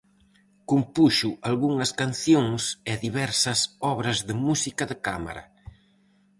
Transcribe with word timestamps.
Compuxo 0.69 1.29
algunhas 1.49 1.91
cancións 2.01 2.63
e 2.91 2.93
diversas 3.05 3.59
obras 3.93 4.17
de 4.27 4.33
música 4.45 4.83
de 4.91 4.97
cámara. 5.05 5.43